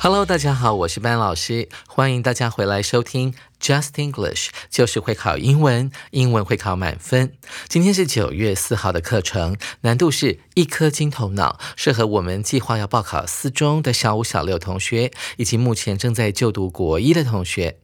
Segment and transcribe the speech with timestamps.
[0.00, 7.32] Hello，大家好，我是班老师，欢迎大家回来收听 Just English，就是会考英文，英文会考满分。
[7.68, 17.78] 今天是九月四号的课程，难度是一颗金头脑，适合我们计划要报考四中的小五、小六同学，以及目前正在就读国一的同学。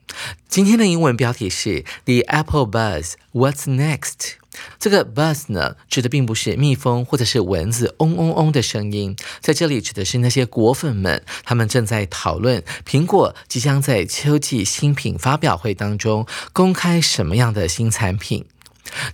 [0.49, 4.35] 今天的英文标题是 The Apple Buzz What's Next？
[4.79, 18.47] 这个 buzz 呢，指的并不是蜜蜂或者是蚊子嗡嗡嗡的声音，在这里指的是那些果粉们，他们正在讨论苹果即将在秋季新品发表会当中公开什么样的新产品。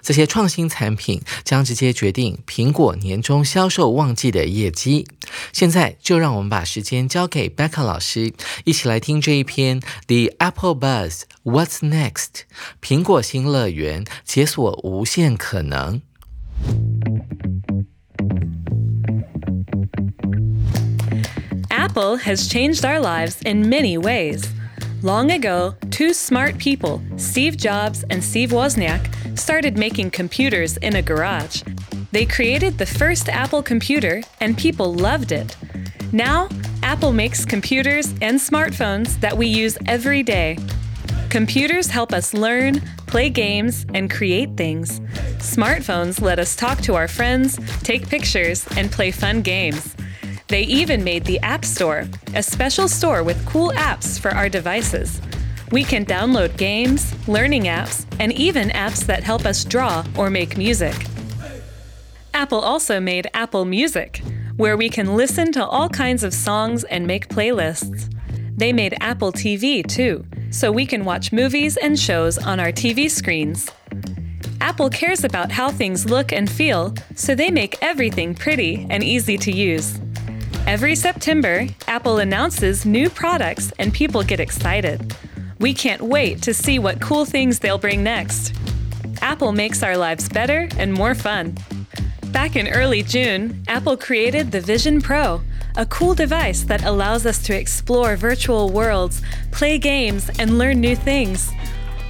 [0.02, 5.06] 这些创新产品将直接决定苹果年终销售旺季的业绩。
[5.52, 12.14] 现在就让我们把时间交给 Becca 老师，一起来听这一篇《The Apple Buzz What's Next》
[12.82, 16.02] 苹果新乐园解锁无限可能。
[21.70, 24.44] Apple has changed our lives in many ways.
[25.03, 31.01] Long ago, two smart people, Steve Jobs and Steve Wozniak, started making computers in a
[31.03, 31.63] garage.
[32.13, 35.57] They created the first Apple computer, and people loved it.
[36.13, 36.51] Now,
[36.83, 40.59] Apple makes computers and smartphones that we use every day.
[41.31, 45.01] Computers help us learn, play games, and create things.
[45.39, 49.97] Smartphones let us talk to our friends, take pictures, and play fun games.
[50.51, 55.21] They even made the App Store, a special store with cool apps for our devices.
[55.71, 60.57] We can download games, learning apps, and even apps that help us draw or make
[60.57, 61.07] music.
[62.35, 64.25] Apple also made Apple Music,
[64.57, 68.13] where we can listen to all kinds of songs and make playlists.
[68.57, 73.09] They made Apple TV too, so we can watch movies and shows on our TV
[73.09, 73.71] screens.
[74.61, 79.39] Apple cares about how things look and feel, so they make everything pretty and easy
[79.39, 80.01] to use.
[80.71, 85.17] Every September, Apple announces new products and people get excited.
[85.59, 88.55] We can't wait to see what cool things they'll bring next.
[89.21, 91.57] Apple makes our lives better and more fun.
[92.27, 95.41] Back in early June, Apple created the Vision Pro,
[95.77, 100.95] a cool device that allows us to explore virtual worlds, play games, and learn new
[100.95, 101.51] things.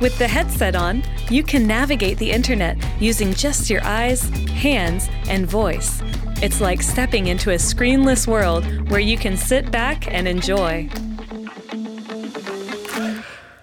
[0.03, 5.47] With the headset on, you can navigate the internet using just your eyes, hands, and
[5.47, 6.03] voice.
[6.43, 10.89] It's like stepping into a screenless world where you can sit back and enjoy.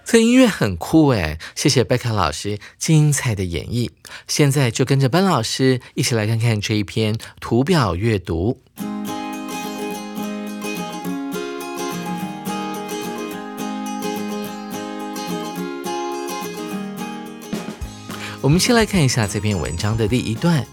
[0.04, 3.90] 这音乐很酷诶，谢谢贝卡老师精彩的演绎。
[4.28, 8.60] 现在就跟着班老师一起来看看这一篇图表阅读。
[18.40, 20.64] 我们先来看一下这篇文章的第一段。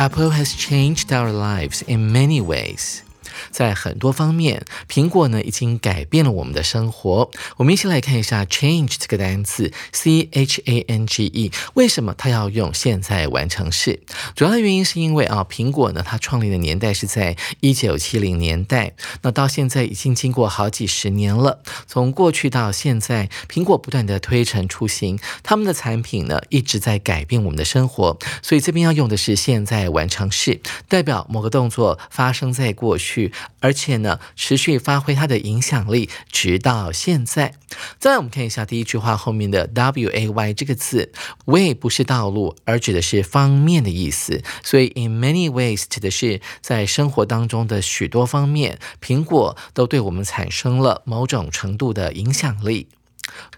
[0.00, 3.02] Apple has changed our lives in many ways.
[3.50, 7.30] 在很多方面，苹果呢已经改变了我们的生活。
[7.56, 14.00] 我们一起来看一下 change 这个单词，c h a n g e，为什么它要用现在完成式？
[14.34, 18.92] 主要的原因是因为啊，苹果呢它创立的年代是在一九七零年代，
[19.22, 21.60] 那到现在已经经过好几十年了。
[21.86, 28.18] 从过去到现在，苹果不断的推陈出新，他们的产品呢一直在改变我们的生活。
[28.42, 33.29] 所以这边要用的是现在完成式，代表某个动作发生在过去。
[33.59, 37.53] 而且呢，持续发挥它的影响力，直到现在。
[37.99, 41.11] 再来，我们看一下第一句话后面的 W A Y 这个字，
[41.45, 44.41] way 不是道路，而指的是方面的意思。
[44.63, 52.87] 所以 in many ways 指的是在生活当中的许多方面，苹果都对我们产生了某种程度的影响力。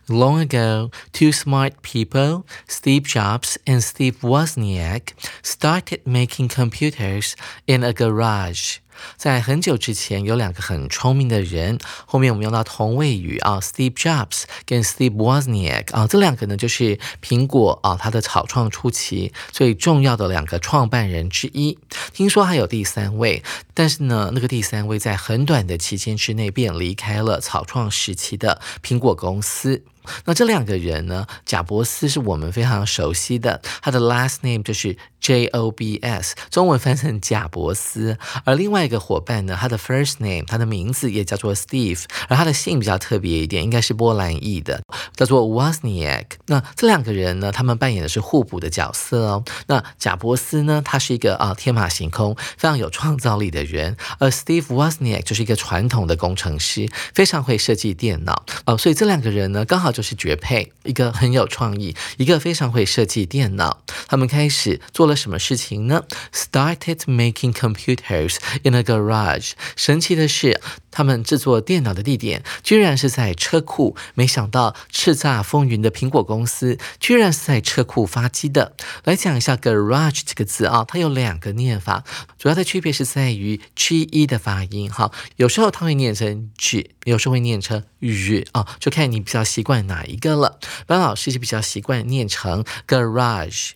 [0.07, 5.09] Long ago, two smart people, Steve Jobs and Steve Wozniak,
[5.44, 7.33] started making computers
[7.65, 8.77] in a garage.
[9.16, 11.78] 在很久之前，有两个很聪明的人。
[12.06, 21.78] 后面我们用到同位语啊，Steve Jobs 跟 Steve Wozniak 啊，这两个呢就是苹果啊它的草创初期最重要的两个创办人之一。
[22.12, 23.43] 听说还有第三位，
[23.75, 29.82] 但是呢，那个第三位在很短的期间之内便离开了草创时期的苹果公司。
[30.25, 31.26] 那这两个人呢？
[31.44, 38.19] 贾伯斯是我们非常熟悉的，他的 last name 就是 J O B S，中文翻成贾伯斯。
[38.44, 44.82] 而另外一个伙伴呢，他的 first name，他的名字也叫做 Steve，而他的姓比较特别一点，应该是波兰裔的，
[45.14, 46.25] 叫做 Wozniak。
[46.46, 49.44] 那这两个人呢，他们扮演的是互补的角色哦。
[49.69, 58.76] 那贾伯斯呢，他是一个啊天马行空、非常有创造力的人，而 Steve Wozniak 就是一个传统的工程师，非常会设计电脑哦。
[58.76, 59.92] 所以这两个人呢，刚好。
[59.93, 63.83] 就是绝配，一个很有创意，一个非常会设计电脑。
[64.09, 69.53] 他们开始做了什么事情呢？Started making computers in a garage。
[69.77, 70.61] 神奇的是，
[70.91, 73.97] 他们制作电脑的地点居然是在车库。
[74.15, 78.75] 没想到叱咤风云的苹果公司居然是在车库发迹的。
[79.05, 82.05] 来讲一下 garage 这个字啊，它有两个念法，
[82.39, 84.91] 主要的区别是在于 g e 的发音。
[84.91, 90.58] 哈，有时候它会念成 g，有时候会念成 r 啊，就看你比较习惯哪一个了。
[90.87, 93.72] 班老师就比较习惯念成 garage。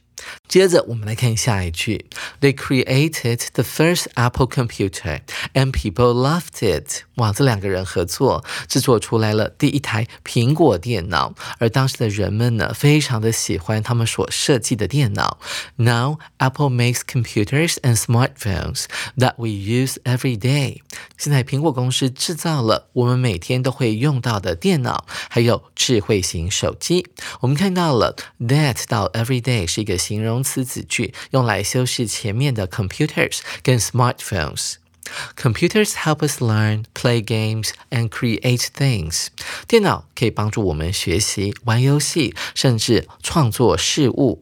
[0.47, 2.05] 接着我们来看下一句，
[2.41, 5.21] They created the first Apple computer
[5.53, 7.05] and people loved it。
[7.15, 15.39] 哇，这两个人合作制作出来了第一台苹果电脑，而当时的人们呢，非常的喜欢他们所设计的电脑。
[15.77, 18.85] Now Apple makes computers and smartphones
[19.17, 20.81] that we use every day。
[21.17, 27.07] 现在苹果公司制造了我们每天都会用到的电脑，还有智慧型手机。
[27.39, 38.09] 我们看到了 that 到 every day 是一个 形容词子句，用来修饰前面的 computers 跟 smartphones。Computers help us learn, play games, and
[38.09, 39.27] create things.
[39.67, 44.41] 电脑可以帮助我们学习、玩游戏，甚至创作事物。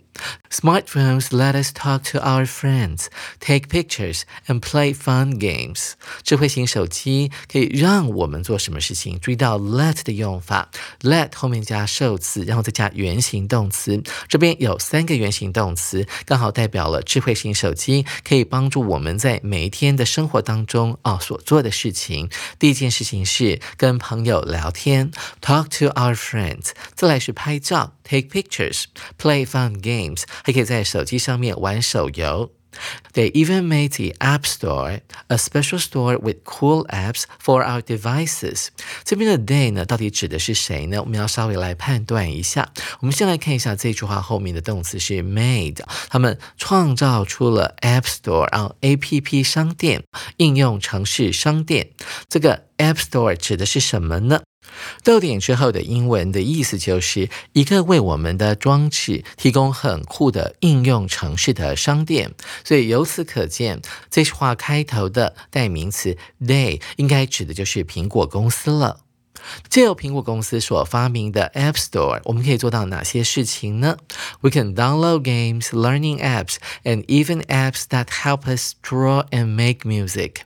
[0.54, 3.08] Smartphones let us talk to our friends,
[3.40, 5.92] take pictures, and play fun games.
[6.24, 9.20] 智慧型手机可以让我们做什么事情？
[9.20, 10.70] 注意到 let 的用法，
[11.02, 14.02] let 后面加受词，然后再加原形动词。
[14.28, 22.30] 这边有三个原形动词，刚好代表了智慧型手机可以帮助我们在每一天的生活当中啊所做的事情。
[22.58, 26.72] 第一件事情是跟朋友聊天，talk to our friends。
[26.96, 28.86] 再来是拍照，take pictures,
[29.20, 30.24] play fun games。
[30.45, 32.53] 还可以在手机上面玩手游。
[33.13, 38.67] They even made the App Store a special store with cool apps for our devices。
[39.05, 41.01] 这边的 they 呢，到底指的是谁呢？
[41.01, 42.73] 我们要稍微来判断一下。
[42.99, 50.03] 我们先来看一下这句话后面的动词是 made，他们创造出了 App Store，然后 A P P 商店、
[50.39, 51.91] 应用程式商店。
[52.29, 54.41] 这个 App Store 指的是什么呢？
[55.03, 62.33] 逗点之后的英文的意思就是一个为我们的装置提供很酷的应用程式的商店，
[62.65, 63.81] 所以由此可见，
[64.11, 69.01] 这句话开头的代名词 they 应该指的就是苹果公司了。
[69.69, 73.99] 借由苹果公司所发明的 App Store，我们可以做到哪些事情呢
[74.41, 80.37] ？We can download games, learning apps, and even apps that help us draw and make music。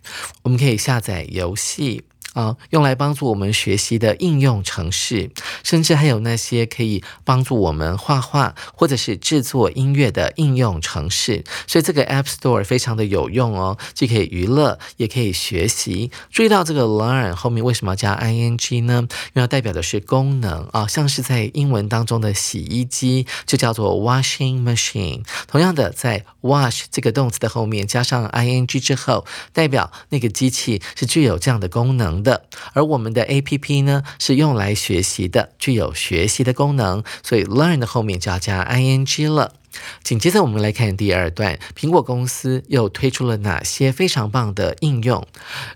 [0.42, 2.02] 我们可以下载游戏。
[2.34, 5.30] 啊，用来帮助我们学习的应用程式，
[5.64, 11.44] 甚至还有那些可以帮助我们画画或者是制作音乐的应用程式。
[11.66, 16.10] 所以这个 App Store 非常的有用哦，既可以娱乐，也可以学习。
[16.30, 19.06] 注意到这个 learn 后面为什么要加 ing 呢？
[19.34, 25.24] 因为它代表的是功能啊，像是在英文当中的洗衣机就叫做 washing machine。
[25.46, 32.44] 同样的，在 wash 这个动词的后面加上 ing 之后，代表那个机器是具有这样的功能的。
[32.72, 39.54] 而我们的 A P P 呢是用来学习的，具有学习的功能，所以 learn 的后面就要加 I N G 了。
[40.02, 45.24] 紧接着我们来看第二段，苹果公司又推出了哪些非常棒的应用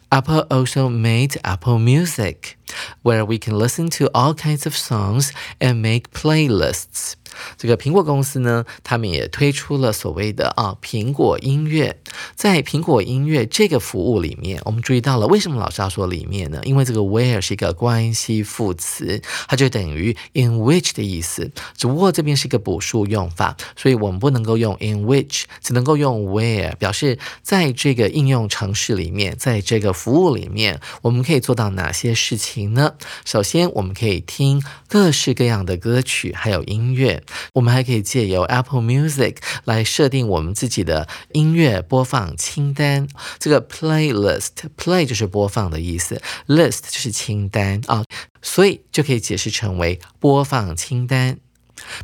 [0.08, 2.56] ？Apple also made Apple Music,
[3.02, 5.30] where we can listen to all kinds of songs
[5.60, 7.12] and make playlists.
[7.56, 11.98] 这个苹果公司呢，他们也推出了所谓的啊苹果音乐。
[12.34, 16.60] 在苹果音乐这个服务里面，我们注意到了为什么老师要说里面呢？
[16.64, 21.50] 因为这个 where 是一个关系副词，它就等于 in which 的意思。
[21.76, 32.94] 只不过这边是一个补数用法，所以我们不能够用 in which，只能够用 where，表示在这个应用程式里面，在这个服务里面，我们可以做到哪些事情呢？
[33.24, 37.21] 首先，我们可以听各式各样的歌曲，还有音乐。
[37.54, 43.06] 我们还可以借由 Apple Music 来设定我们自己的音乐播放清单。
[43.38, 48.04] 这个 playlist，play 就是播放的意思，list 就是清单啊，
[48.40, 51.38] 所以就可以解释成为播放清单。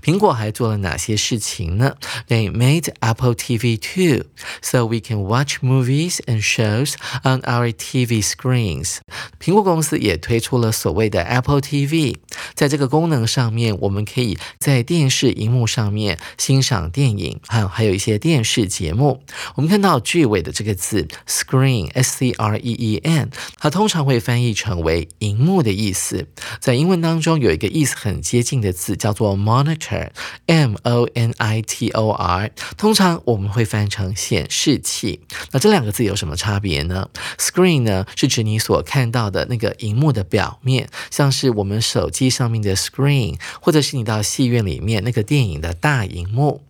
[0.03, 1.95] 苹果还做了哪些事情呢
[2.29, 4.27] ？They made Apple TV too,
[4.61, 6.95] so we can watch movies and shows
[7.25, 8.99] on our TV screens.
[9.41, 12.17] 苹果公司也推出了所谓的 Apple TV，
[12.55, 19.23] 在这个功能上面，我们可以在电视荧幕上面欣赏电影，还有还有一些电视节目。
[19.55, 26.27] 我们看到句尾的这个字 screen，s c r e e n，它通常会翻译成为荧幕的意思。
[26.61, 35.21] 在英文当中有一个意思很接近的字叫做 mon monitor，m o n i t o r，通常我们会翻成显示器。
[35.53, 37.09] 那这两个字有什么差别呢
[37.39, 46.63] ？screen 呢是指你所看到的那个荧幕的表面，像是我们手机上面的 screen，或者是你到戏院里面那个电影的大荧幕。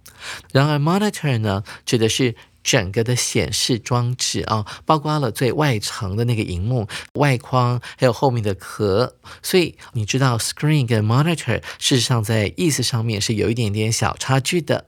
[0.52, 9.16] 然而，monitor 呢，指的是整个的显示装置啊，包括了最外层的那个荧幕外框，还有后面的壳。
[9.42, 14.86] 所以你知道，screen 跟 monitor 事实上在意思上面是有一点点小差距的。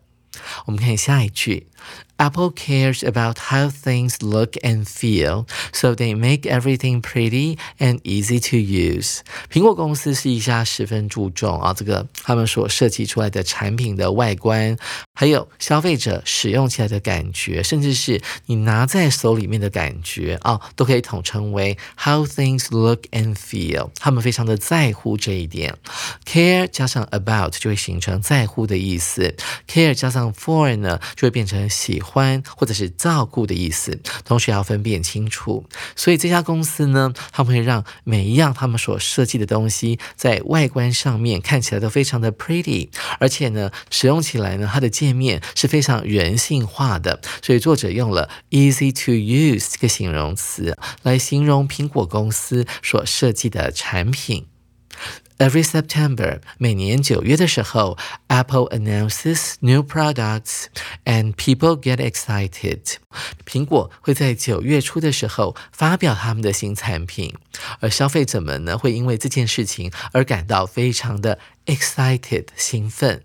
[0.66, 1.66] 我们看下一句。
[2.17, 8.55] Apple cares about how things look and feel, so they make everything pretty and easy to
[8.55, 9.19] use.
[9.51, 14.77] 苹果公司是一家十分注重啊，这个他们所设计出来的产品的外观，
[15.13, 23.89] 还有消费者使用起来的感觉，甚至是你拿在手里面的感觉啊，都可以统称为 how things look and feel。
[23.99, 25.75] 他们非常的在乎这一点。
[26.25, 29.35] Care 加上 about 就会形成在乎的意思，
[29.67, 32.42] care 加上 for 呢，就会变成 喜欢。
[32.56, 35.64] 或者是照顾的意思，同时要分辨清楚。
[35.96, 47.20] 所以这家公司呢，他们会让每一样他们所设计的东西，在外观上面看起来都非常的 pretty，而且呢，使用起来呢，它的界面是非常人性化的。
[47.42, 54.46] 所以作者用了 easy to use 这个形容词来形容苹果公司所设计的产品。
[55.40, 60.66] Every September，每年九月的时候，Apple announces new products
[61.06, 62.96] and people get excited。
[63.46, 67.34] 苹果会在九月初的时候发表他们的新产品，
[67.78, 73.22] 而消费者们呢会因为这件事情而感到非常的 excited 兴奋。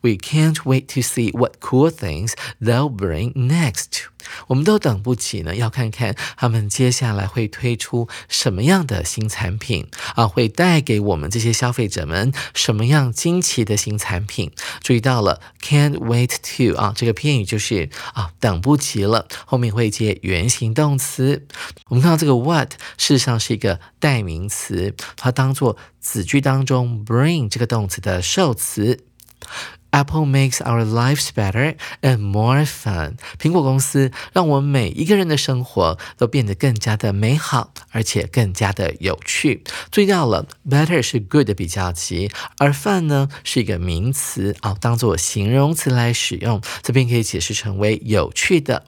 [0.00, 4.04] We can't wait to see what cool things they'll bring next。
[4.48, 14.52] 我们都等不及呢，要看看他们接下来会推出什么样的新产品啊，会带给我们这些消费者们什么样惊奇的新产品。
[14.82, 21.46] 注意到了，can't wait to 啊，这个片语就是啊，等不及了，后面会接原形动词。
[21.86, 29.04] 我们看到这个 what 事实上是一个代名词，它当做子句当中 bring 这个动词的受词。
[29.90, 33.16] Apple makes our lives better and more fun。
[33.40, 39.64] 苹果公司让我们每一个人的生活都变得更加的美好，而且更加的有趣。
[39.90, 46.60] 注意到了，better 是 good 的比较级，而 fun 呢是一个名词啊，当做形容词来使用。
[46.82, 48.84] 这边可以解释成为有趣的。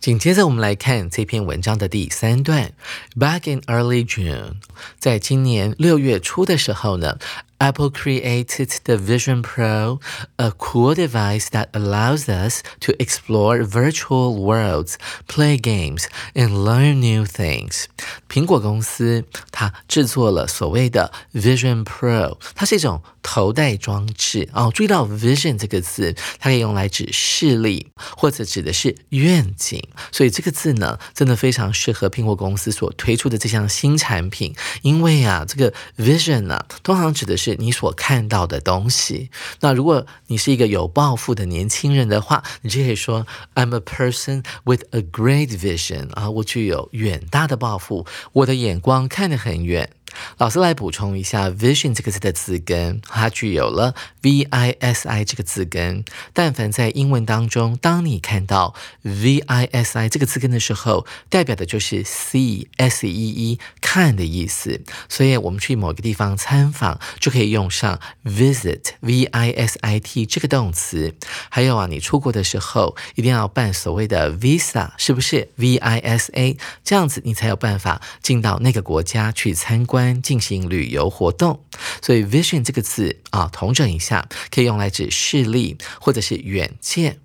[0.00, 2.72] 紧接着，我们来看这篇文章的第三段。
[3.18, 4.54] Back in early June，
[4.98, 7.18] 在今年六月初的时候呢。
[7.59, 9.99] Apple created the Vision Pro,
[10.37, 17.25] a cool device that allows us to explore virtual worlds, play games, and learn new
[17.25, 17.85] things.
[18.29, 24.69] 苹果公司它制作了所谓的 Vision Pro，它是一种头戴装置哦。
[24.75, 29.81] 注意到 Vision 这个字，它可以用来指视力，或者指的是愿景。
[30.11, 39.30] 所以这个字呢，真的非常适合苹果公司所推出的这项新产品，因为啊，这个 Vision 呢，通常指的是 你所看到的东西。
[39.60, 49.90] 那如果你是一个有抱负的年轻人的话，你就可以说 I'm a person with a great vision 啊，我具有远大的抱负，我的眼光看得很远。
[50.38, 56.04] 老师来补充一下，vision 这个字的字根，它具有了 v i s i 这个字根。
[56.32, 64.82] 但凡在英文当中，当你看到 v i s i 这个字根的时候，代表的就是 see s e e 看的意思。
[65.08, 71.14] 所以，我们去某个地方参访，就可以用上 visit v i s i t 这个动词。
[71.48, 76.56] 还有啊，你出国的时候，一定要办所谓的 visa，是不是 v i s a？
[76.82, 79.99] 这样子你才有办法进到那个国家去参观。
[80.22, 81.64] 进行旅游活动，
[82.02, 87.18] 所以 vision 这个字啊，同整一下，可以用来指视力或者是远见。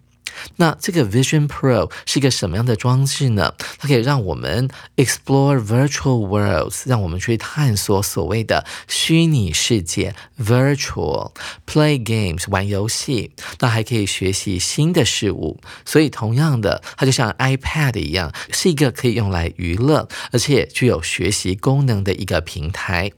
[0.58, 3.54] 那这个 Vision Pro 是一个什么样的装置呢？
[3.77, 11.32] 它可以让我们 explore virtual worlds，让我们去探索所谓的虚拟世界 virtual
[11.65, 15.60] play games 玩游戏，那还可以学习新的事物。
[15.86, 23.12] 所以同样的，它就像 iPad 一样，是一个可以用来娱乐，而且具有学习功能的一个平台。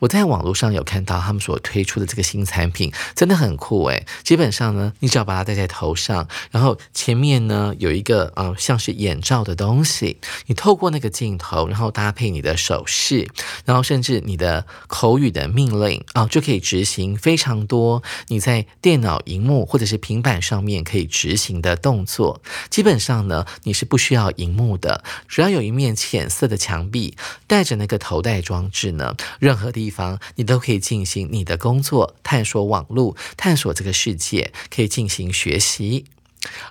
[0.00, 4.06] 我在网络上有看到他们所推出的这个新产品，真的很酷诶。
[4.22, 10.16] 基本上呢，你只要把它戴在头上，然后然后前面呢有一个呃像是眼罩的东西，
[10.46, 13.28] 你透过那个镜头，然后搭配你的手势，
[13.66, 22.40] 然后甚至你的口语的命令啊，就可以执行非常多你在电脑荧幕或者是平板上面可以执行的动作。
[22.70, 27.14] 基本上呢，你是不需要荧幕的，只要有一面浅色的墙壁，
[27.46, 36.06] 带着那个头戴装置呢，任何地方你都可以进行你的工作，探索网络，探索这个世界，可以进行学习。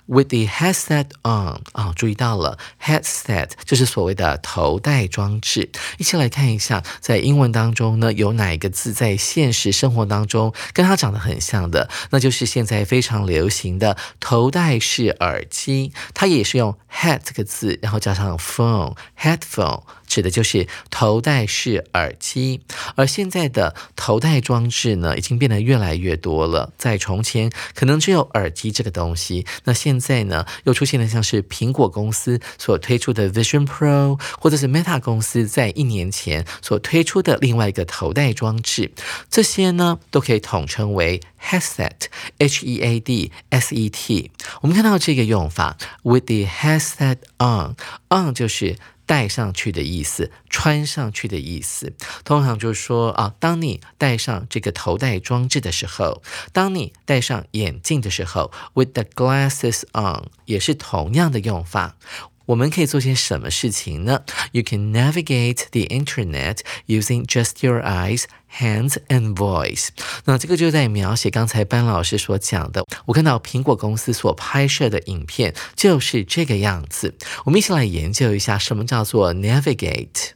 [0.06, 5.70] With the headset on 啊，注意到了，headset 就是所谓的头戴装置。
[5.98, 11.88] 一起来看一下，在英文当中呢，有哪一个字在现实生活当中跟它长得很像的？
[12.10, 19.82] 那就是现在非常流行的头戴式耳机，它也是用 head 这个字，然后加上 phone，headphone。
[20.06, 22.60] 指的就是头戴式耳机，
[22.94, 26.72] 而现在的头戴装置呢，已经变得越来越多了。
[26.78, 38.92] 在从前可能只有耳机这个东西，那现在呢，又出现了像是苹果公司所推出的 Vision Pro，或者是 Meta 公司在一年前所推出的另外一个头戴装置，
[39.30, 44.30] 这些呢都可以统称为 headset，H E A D S E T。
[44.62, 48.76] 我们看到这个用法，with the headset on，on 就是。
[49.06, 51.94] 戴上去的意思，穿上去的意思，
[52.24, 61.96] 通常就是说啊，当你戴上这个头戴装置的时候，当你戴上眼镜的时候，with the glasses on，也是同样的用法。
[62.46, 64.22] 我们可以做些什么事情呢
[64.52, 68.24] ？You can navigate the internet using just your eyes,
[68.58, 69.88] hands, and voice。
[70.24, 72.84] 那这个就在描写刚才班老师所讲的。
[73.06, 77.14] 我看到苹果公司所拍摄的影片就是这个样子。
[77.44, 80.32] 我们一起来研究一下什么叫做 navigate。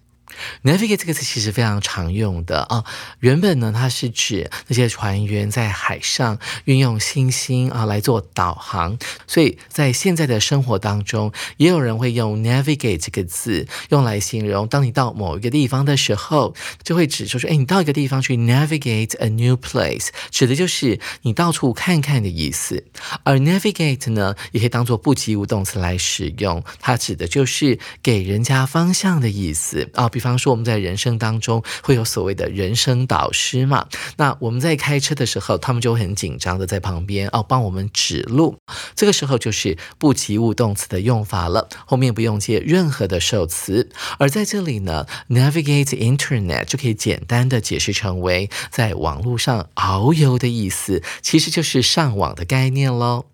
[0.63, 2.85] Navigate 这个词其实非常常用的啊，
[3.21, 22.85] 原本呢，它是指那些船员在海上运用星星啊来做导航，所以在现在的生活当中，也有人会用 navigate 这个字用来形容，当你到某一个地方的时候，就会指出说，哎，你到一个地方去 navigate a new place，指的就是你到处看看的意思。
[23.25, 33.87] 而 navigate 呢，也可以当做不及物动词来使用，它指的就是给人家方向的意思啊，比方说，我们在人生当中会有所谓的人生导师嘛？
[34.17, 38.57] 那我们在开车的时候，他们就很紧张的在旁边哦，帮我们指路。
[38.97, 43.91] 这个时候就是不及物动词的用法了，后面不用接任何的受词。
[44.19, 53.27] 而在这里呢，navigate internet 就可以简单的解释成为在网络上遨游的意思，其实就是上网的概念喽。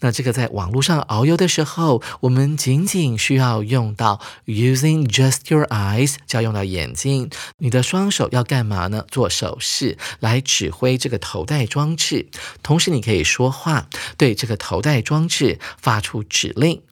[0.00, 7.30] 那这个在网络上遨游的时候，我们仅仅需要用到 using just your eyes，就要用到眼睛。
[7.58, 9.04] 你的双手要干嘛呢？
[9.10, 12.28] 做手势来指挥这个头戴装置，
[12.62, 16.82] 同时你可以说话，对这个头戴装置发出指令。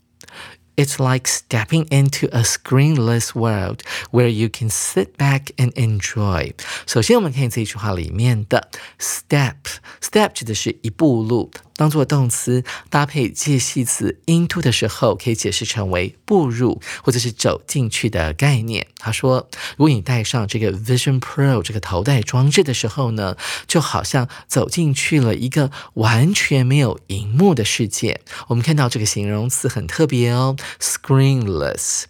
[0.76, 6.52] It's like stepping into a screenless world where you can sit back and enjoy。
[6.86, 11.50] 首先，我们看这句话里面的 step，step 指的是一步路。
[11.76, 18.86] 当做动词搭配介系词 into 的时候，可以解释成为步入或者是走进去的概念。
[18.98, 23.36] 他说，如果你戴上这个 Vision Pro 这个头戴装置的时候呢，
[23.66, 28.20] 就好像走进去了一个完全没有荧幕的世界。
[28.48, 32.04] 我们看到这个形容词很特别哦，screenless。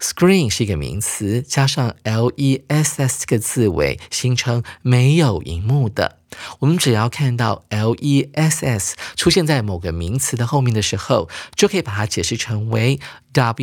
[0.00, 6.18] Screen 是一个名词，加上 less 这个字尾，形成没有荧幕的。
[6.60, 12.98] 我们只要看到 less 出现在某个名词的后面的时候，就可以把它解释成为
[13.32, 13.54] without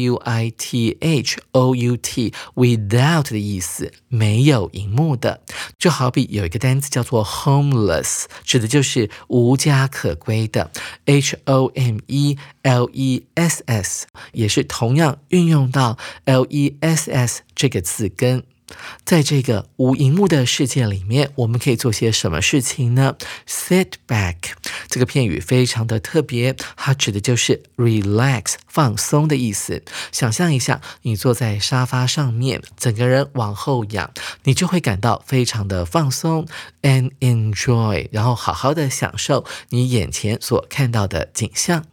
[2.55, 5.41] without 的意思，没有荧幕的。
[5.77, 10.71] 就好比有一个单词叫做 homeless，指的就是无家可归的。
[12.63, 14.03] homeless
[14.34, 18.43] 也是同样运用到 less 这个字根。
[19.05, 23.15] 在这个无荧幕的世界里面，我们可以做些什么事情呢
[23.47, 24.36] ？Sit back
[24.88, 29.84] 这个片语非常的特别，它指的就是 relax 放松的意思。
[30.12, 34.12] 想象一下，你坐在沙发上面，整个人往后仰，
[34.43, 36.47] 你就会感到非常的放松
[36.82, 41.86] ，and enjoy，然后好好的享受你眼前所看到的景象。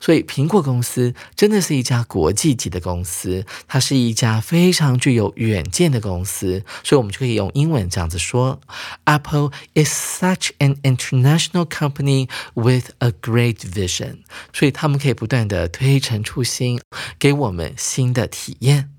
[0.00, 6.64] 所以，苹果公司真的是一家国际级的公司，它是一家非常具有远见的公司。
[6.82, 8.60] 所以，我们就可以用英文这样子说
[9.04, 14.18] ：Apple is such an international company with a great vision。
[14.52, 16.80] 所以，他们可以不断的推陈出新，
[17.18, 18.90] 给我们新的体验。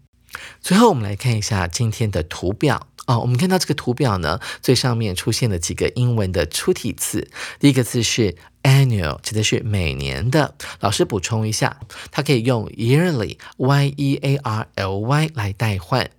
[0.61, 2.87] 最后，我们来看一下今天的图表。
[3.05, 7.29] 哦，我们看到这个图表呢，最上面出现了几个英文的出体字。
[7.59, 10.55] 第一个字是 annual，指的是每年的。
[10.79, 11.79] 老师补充一下，
[12.11, 16.09] 它可以用 yearly，y e a r l y 来代换。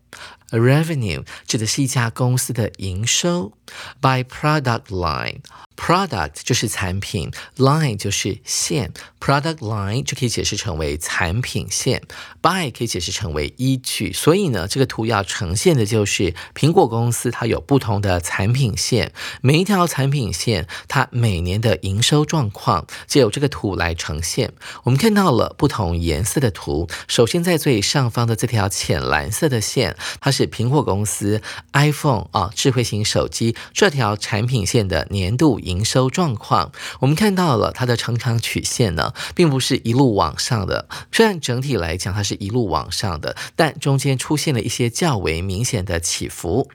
[0.59, 3.53] Revenue 指的是一家公司的营收。
[4.01, 5.39] by product line。
[5.77, 12.01] Product 就是产品，line 就是线，product line 就可以解释成为产品线
[12.41, 14.13] ，by 可以解释成为依据。
[14.13, 24.53] 所以呢，这个图要呈现的就是苹果公司它有不同的产品线，每一条产品线它每年的营收状况，借由这个图来呈现。
[24.85, 31.41] 我们看到了不同颜色的图，首先在最上方的这条浅蓝色的线，它是苹果公司
[31.73, 35.55] iPhone 啊智慧型手机这条产品线的年度。
[35.65, 40.89] 营收状况，我们看到了它的成长曲线呢，并不是一路往上的。
[41.11, 46.69] 虽然整体来讲它是一路往上的，但中间出现了一些较为明显的起伏。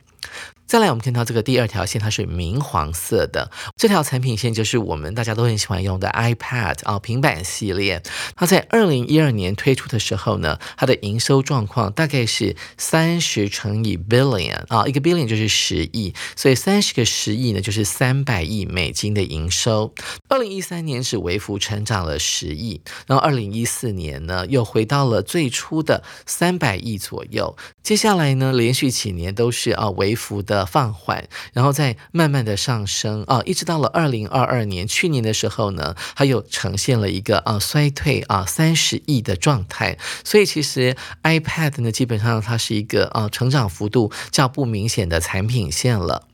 [0.69, 3.49] 再来，我们看到这个第二条线，它是明黄色的。
[3.75, 8.03] 这条产品线就是我们大家都很喜欢用的 iPad 啊，平板系列。
[8.36, 19.91] 它在二零一二年推出的时候呢，它的营收状况大概是三十乘以 billion 啊，一个 billion 就是十亿，所以三十个十亿呢就是三百亿美金的营收。
[20.27, 27.58] 二零一三年是微幅成长了十亿，然后二零一四年呢又回到了最初的三百亿左右。
[27.82, 30.59] 接下来呢，连续几年都是啊微幅的。
[30.65, 39.98] 放缓，然后再慢慢的上升啊，一直到了二零二二年，去年的时候呢，它又呈现了一个啊衰退啊三十亿的状态。
[40.24, 46.29] 所以其实 iPad 呢，基本上它是一个啊成长幅度较不明显的产品线了。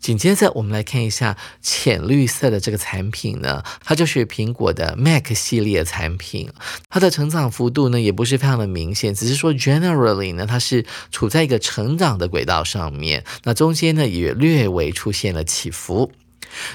[0.00, 6.50] 紧接着，我们来看一下浅绿色的这个产品呢，它就是苹果的 Mac 系列产品。
[6.88, 13.24] 它的成长幅度呢，也不是非常的明显，只是说 generally 呢，它是处在一个成长的轨道上面。
[13.44, 16.10] 那中间呢，也略微出现了起伏。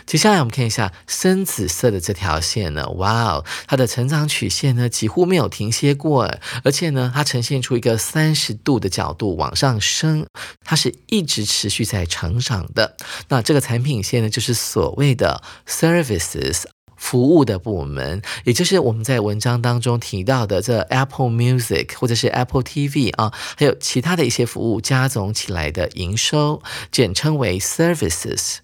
[0.06, 6.32] 接下来我们看一下深紫色的这条线呢，哇哦，它的成长曲线呢几乎没有停歇过，
[6.64, 10.26] 而且呢它呈现出一个三十度的角度往上升，
[10.64, 12.96] 它是一直持续在成长的。
[13.28, 16.64] 那这个产品线呢就是所谓的 services。
[17.02, 26.62] 服务的部门，也就是我们在文章当中提到的这 Apple Music 或者是 Apple TV 啊，还有其他的一些服务加总起来的营收，
[26.92, 28.58] 简称为 Services。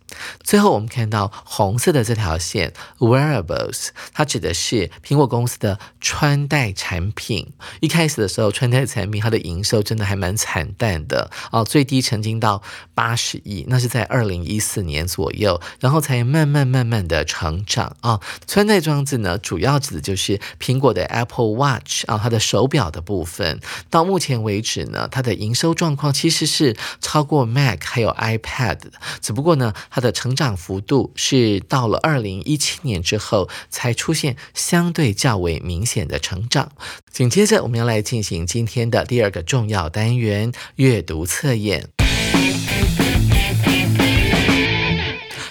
[0.43, 7.53] 最后我们看到红色的这条线 Wearables，它指的是苹果公司的穿戴产品。
[7.79, 12.61] 一开始的时候，穿戴产品它的营收真的还蛮惨淡的哦，最低曾经到
[12.93, 18.19] 八十亿，那是在二零一四年左右，然后才慢慢慢慢的成长啊。
[18.47, 23.59] 穿戴装置呢，主要指的就是苹果的 Apple Watch 啊，它的手表的部分。
[23.89, 36.71] 到目前为止呢，它的营收状况其实是超过 Mac 还有 iPad 的，只不过呢，它的的成长幅度是到了二零一七年之后才出现相对较为明显的成长。
[37.11, 41.89] 紧接着，我们要来进行今天的第二个重要单元——阅读测验。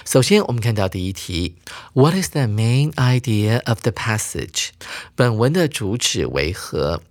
[0.05, 1.55] 首先，我们看到第一题
[1.93, 4.69] ：What is the main idea of the passage？
[5.13, 7.01] 本文的主旨为何？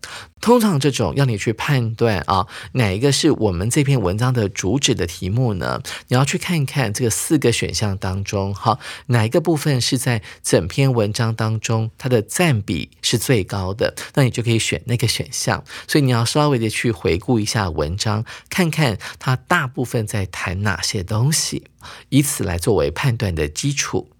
[0.44, 5.80] 通常这种要你去判断啊，哪一个是我们这篇文章的主旨的题目呢？
[6.08, 15.64] 你要去看一看这个四个选项当中，哈，哪一个部分是在整篇文章当中它的占比是最高的，那你就可以选那个选项。
[15.88, 21.64] 所以你要稍微的去回顾一下文章，看看它大部分在谈哪些东西，
[22.10, 24.10] 以此来作为判断的基础。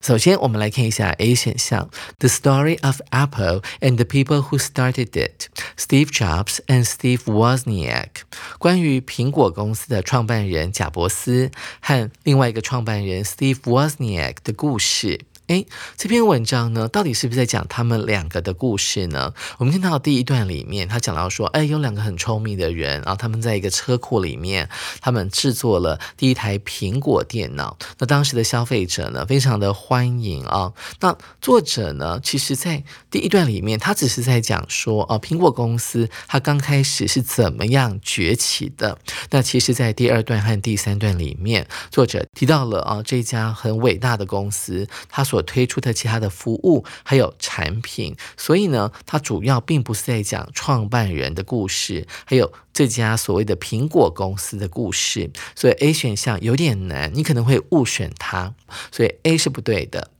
[0.00, 6.84] 首先，我们来看一下 A 选项：The story of Apple and the people who started it, Steve Jobs and
[6.84, 8.22] Steve Wozniak。
[8.58, 15.20] 关于苹果公司的创办人贾伯斯和另外一个创办人 Steve Wozniak 的故事。
[15.48, 15.62] 哎，
[15.98, 19.34] 这篇文章呢，到底是不是在讲他们两个的故事呢？
[19.58, 24.70] 我们看到第一段里面，他讲到说，哎，有两个很聪明的人啊，他们在一个车库里面，
[25.02, 27.76] 他们制作了第一台苹果电脑。
[27.98, 30.72] 那当时的消费者呢，非常的欢迎啊。
[31.00, 38.98] 那作者呢，其实在第一段里面，他只是在讲说，哦，苹果公司它刚开始是怎么样崛起的。
[39.28, 45.33] 那其实，在第二段和第三段里面，作者提到了啊，这家很伟大的公司，他说。
[45.33, 58.53] 所推出的其他的服务还有产品，所以呢，它主要并不是在讲创办人的故事，还有这家所谓的苹果公司的故事，所以 A 选项有点难，你可能会误选它，
[58.91, 60.11] 所以 A 是不对的。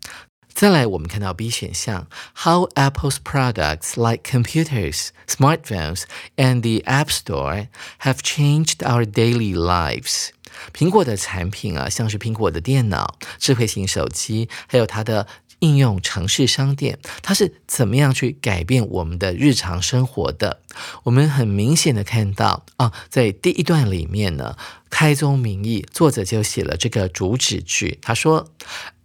[0.51, 2.07] 再来，我们看到 B 选项，
[2.43, 6.03] How Apple's products like computers, smartphones,
[6.35, 7.67] and the App Store
[7.99, 10.31] have changed our daily lives。
[10.72, 15.26] 苹果的产品啊，像是苹果的电脑、智慧型手机，还有它的
[15.60, 20.60] 应用城市商店，它是怎么样去改变我们的日常生活的？
[21.04, 24.56] 我们很明显的看到啊，在第一段里面呢，
[24.94, 28.46] 开宗明义，作者就写了这个主旨句，他说。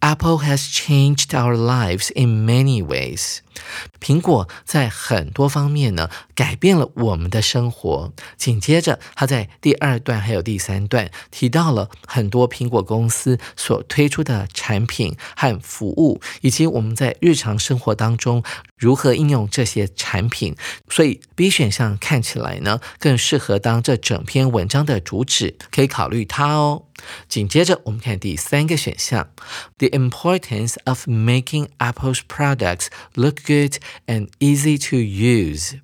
[0.01, 3.39] Apple has changed our lives in many ways.
[3.99, 8.13] 苹果在很多方面呢改变了我们的生活。
[8.37, 18.41] 紧接着，他在第二段还有第三段提到了很多苹果公司所推出的产品和服务，以及我们在日常生活当中
[18.79, 20.55] 如何应用这些产品。
[20.89, 26.85] 所以 B 选项看起来呢更适合当这整篇文章的主旨，可以考虑它哦。
[27.27, 29.29] 紧接着，我们看第三个选项
[29.77, 33.75] ：The importance of making Apple's products look good
[34.07, 35.79] and easy to use。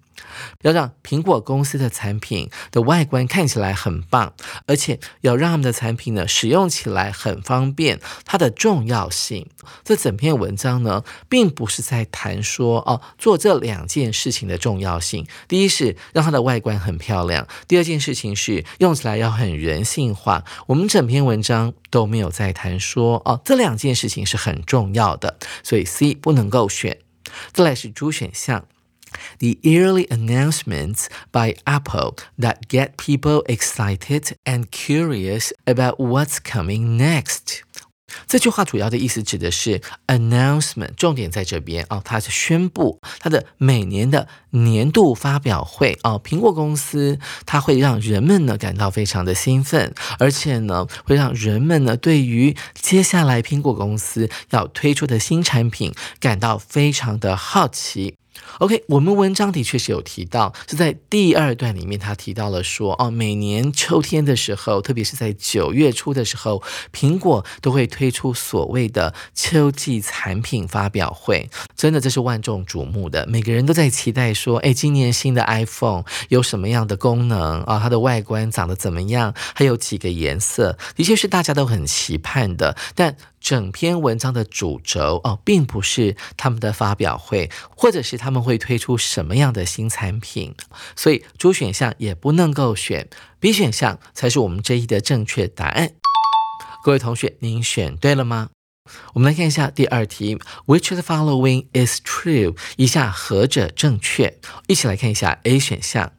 [0.62, 4.34] 要让苹果公司的产品的外观看起来很棒，
[4.68, 9.48] 而且要让他们的产品呢使用起来很方便，它的重要性。
[9.84, 15.26] 这整篇文章呢，并不是在谈说哦做这两件事情的重要性。
[15.48, 20.44] 第一是让它的外观很漂亮，第二件事情是用起来要很人性化。
[20.68, 27.00] 我们整篇文章都没有在谈说哦这两件事情是很重要的，所以 C 不能够选。
[27.52, 28.66] 再来是 D 选项。
[29.39, 37.63] the yearly announcements by Apple that get people excited and curious about what's coming next.
[38.27, 46.21] 这句话主要的意思指的是 announcement，重点在这边哦，它是宣布它的每年的年度发表会哦。
[46.23, 58.17] 苹果公司它会让人们呢感到非常的兴奋，而且呢会让人们呢对于接下来苹果公司要推出的新产品感到非常的好奇。
[58.60, 77.80] OK，我们文章的确是有提到，是在第二段里面，他提到了说，哦，每年秋天的时候，特别是在九月初的时候，苹果都会推出所谓的秋季产品发表会，真的这是万众瞩目的，每个人都在期待说，哎，今年新的 iPhone 有什么样的功能啊？
[77.80, 79.34] 它的外观长得怎么样？
[79.54, 83.18] 还有几个颜色，的确是大家都很期盼的，但。
[83.46, 90.56] 整篇文章的主轴哦，并不是他们的发表会，或者是他们会推出什么样的新产品，
[90.96, 93.08] 所以主选项也不能够选
[93.40, 95.92] ，B 选项才是我们这一的正确答案。
[96.84, 98.50] 各位同学，您选对了吗？
[99.14, 102.58] 我们来看一下第二题，Which the following is true？
[102.78, 104.40] 以下何者正确？
[104.66, 106.14] 一起来看一下 A 选项。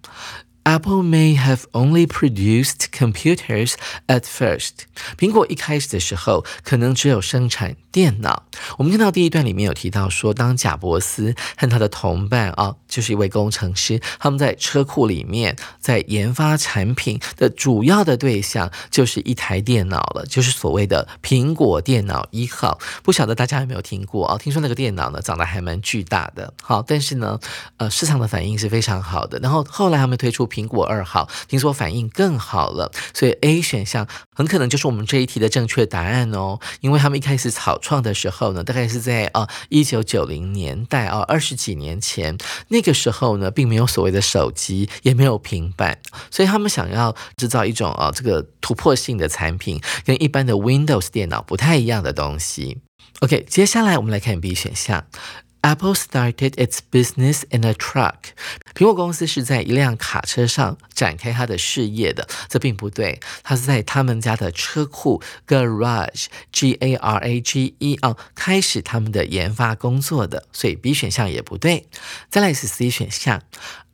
[0.66, 3.74] Apple may have only produced computers
[4.08, 4.72] at first。
[5.16, 8.42] 苹果一开始的时候可能只有生产电脑。
[8.76, 22.80] 我们看到第一段里面有提到说，当贾伯斯和他的同伴啊，就是一位工程师，他们在车库里面在研发产品的主要的对象就是一台电脑了，就是所谓的苹果电脑一号。
[23.04, 24.36] 不晓得大家有没有听过啊？
[24.36, 27.38] 听说那个电脑呢长得还蛮巨大的，好，但是呢，
[27.76, 29.38] 呃，市场的反应是非常好的。
[29.38, 30.48] 然后后来他们推出。
[30.56, 36.58] 苹果二号听说反应更好了，所以 A 选项很可能就是我们这一题的正确答案哦。
[36.80, 42.38] 因为他们一开始草创的时候呢，大概是在啊一九九零年代啊二十几年前，
[42.68, 45.98] 那个时候呢，并没有所谓的手机，也没有平板，
[46.30, 52.78] 所以他们想要制造一种啊这个突破性的产品，跟一般的 Windows 电脑不太一样的东西。
[53.20, 55.06] OK，接下来我们来看 B 选项。
[55.66, 58.14] Apple started its business in a truck。
[58.72, 71.88] 苹果公司是在一辆卡车上展开它的事业的，这并不对，它是在他们家的车库 garage（G A R A G E） 啊开始他们的研发工作的，所以 B 选项也不对。
[72.30, 73.42] 再来是 C 选项。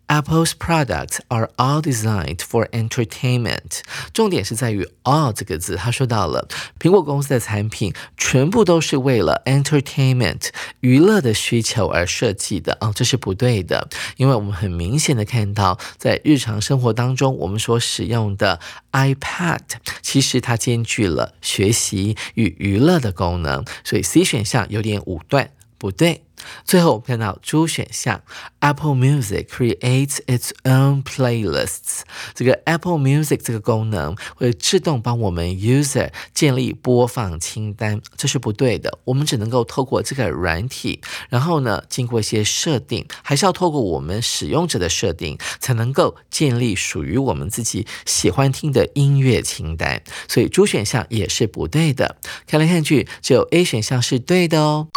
[0.09, 3.81] Apple's products are all designed for entertainment。
[4.13, 6.47] 重点是在于 all 这个字，他说到了
[6.79, 10.49] 苹果公司的产品全部都是为了 entertainment
[10.81, 18.61] 娱乐的需求而设计的啊，这是不对的，因为我们很明显的看到，在日常生活当中，我们所使用的
[18.93, 19.61] iPad
[20.03, 26.23] 其实它兼具了学习与娱乐的功能，所以 C 选项有点武断，不对。
[26.65, 28.23] 最后我们看到 D 选项
[28.61, 32.01] ，Apple Music creates its own playlists。
[32.35, 38.99] 这个 Apple Music 这个功能会自动帮我们 user 建立播放清单，这是不对的。
[39.05, 50.03] 我们只能够透过这个软体，然后呢，经过一些设定，还是要透过我们使用者的设定，才能够建立属于我们自己喜欢听的音乐清单。
[50.29, 52.17] 所以 D 选项也是不对的。
[52.47, 54.89] 看来看去，只有 A 选项是对的哦。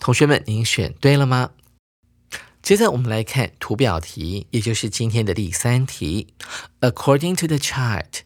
[0.00, 1.50] 同学们，您选对了吗？
[2.62, 6.34] 接着我们来看图表题，也就是今天的第三题。
[6.80, 8.22] According to the chart,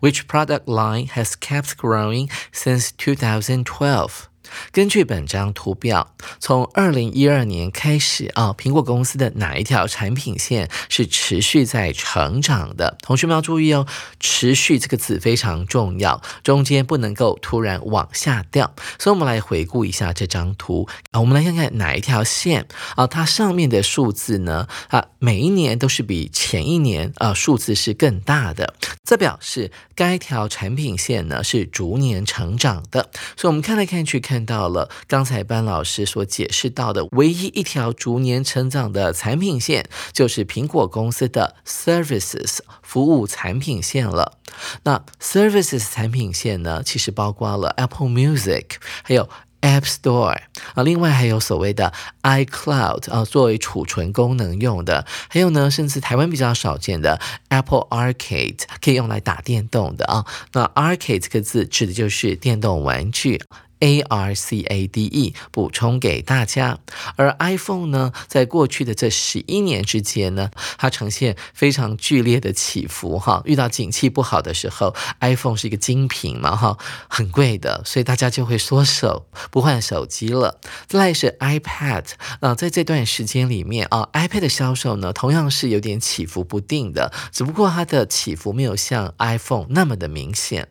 [0.00, 4.27] which product line has kept growing since 2012?
[4.71, 12.97] 根据本张图表，从二零一二年开始啊，苹果公司的哪一条产品线是持续在成长的？
[13.01, 13.85] 同学们要注意哦，
[14.19, 18.73] 持续这个字非常重要，中间不能够突然往下掉。
[18.97, 33.09] 所以，我们来回顾一下这张图啊，我们来看看哪一条线啊，它上面的数字呢啊，每一年都是比前一年啊数字是更大的，这表示该条产品线呢是逐年成长的。
[33.37, 34.38] 所以，我们看来看去看。
[34.39, 44.37] 看到了刚才班老师所解释到的唯一一条逐年成长的产品线，就是苹果公司的 Services 服务产品线了。
[44.83, 50.37] 那 Services 产品线呢，其实包括了 Apple Music，还有 App Store
[50.73, 51.91] 啊，另外还有所谓的
[52.23, 60.25] iCloud 啊，作为储存功能用的，还有呢，甚至台湾比较少见的 Apple Arcade，可以用来打电动的啊。
[60.53, 63.41] 那 Arcade 这个字指的就是电动玩具。
[63.79, 66.79] A R C A D E 补充给大家，
[67.15, 73.41] 而 iPhone 呢，在过去的这十一年之间呢，它呈现非常剧烈的起伏哈。
[73.45, 80.59] 遇到景气不好的时候，iPhone 是一个精品嘛哈，很贵的，所以大家就会缩手不换手机了。
[80.87, 82.05] 再来是 iPad，
[82.41, 90.67] 那在这段时间里面啊，iPad 的销售呢，同样是有点起伏不定的，只不过它的起伏没有像 iPhone 那么的明显。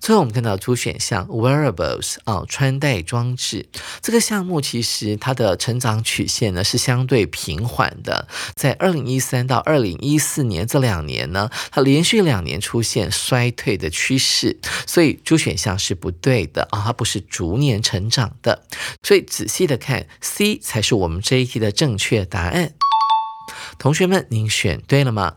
[0.00, 3.66] 最后我们看到主选项 wearables 啊，穿戴装置
[4.00, 8.28] 这个项目，其实它的成长曲线呢是相对平缓的。
[8.54, 18.64] 在二零一三到二零一四年这两年呢，它连续两年出现衰退的趋势，所以主选项是不对的啊，它不是逐年成长的。
[19.02, 22.74] 所以仔细的看 C 才是我们这一题的正确答案。
[23.78, 25.36] 同学们，您选对了吗？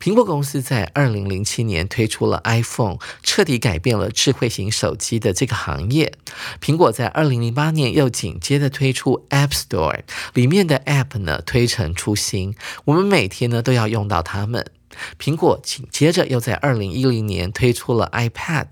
[0.00, 6.12] 苹果公司在二零零七年推出了 iPhone，彻底改变了智慧型手机的这个行业。
[6.60, 10.00] 苹果在二零零八年又紧接着推出 App Store，
[10.34, 14.64] 里面的 App 呢推陈出新，我们每天呢都要用到它们。
[15.18, 18.66] 苹果紧接着又在二零一零年推出了 iPad，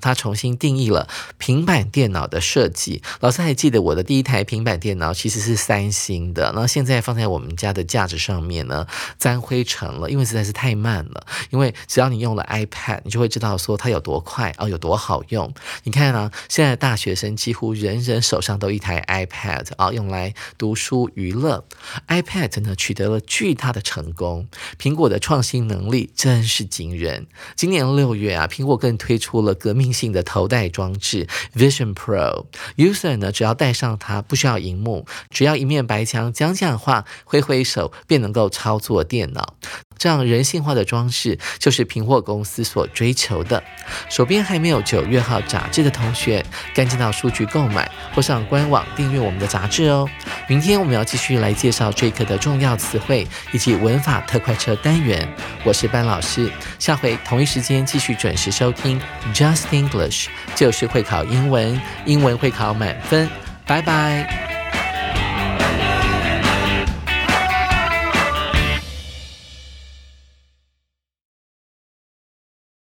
[0.00, 3.02] 它重新定义了平板电脑的设计。
[3.20, 8.86] 老师还记得我的第一台平板电脑其实是三星的，那现在放在我们家的架子上面呢，
[9.18, 11.26] 沾灰尘了，因为实在是太慢了。
[11.50, 15.52] 因为只要你用了 iPad，你就会知道说它有多快哦，有多好用。
[15.82, 21.64] 你看啊，现在大学生几乎人人手上都一台 iPad 啊，用来读书娱乐。
[22.08, 24.48] iPad 呢取得了巨大的成功，
[24.80, 25.65] 苹果的创新。
[25.66, 27.26] 能力真是惊人！
[27.54, 39.56] 今年六月啊，苹果更推出了革命性的头戴装置 Vision Pro，user 呢只要戴上它，不需要荧幕，只要一面白墙讲讲话、挥挥手，便能够操作电脑。
[39.98, 43.62] 这样人性化的装饰，就是苹果公司所追求的。
[44.08, 50.08] 手边还没有九月号杂志的同学，赶紧到书局购买，或上官网订阅我们的杂志哦。
[50.48, 55.26] 明天我们要继续来介绍这一课的重要词汇以及文法特快车单元。
[55.64, 59.00] 我是班老师，下回同一时间继续准时收听
[59.34, 63.28] Just English，就是会考英文，英文会考满分。
[63.66, 64.55] 拜拜。